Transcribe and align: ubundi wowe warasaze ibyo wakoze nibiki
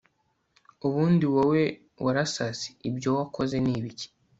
ubundi 0.87 1.25
wowe 1.33 1.63
warasaze 2.03 2.67
ibyo 2.89 3.09
wakoze 3.17 3.55
nibiki 3.65 4.07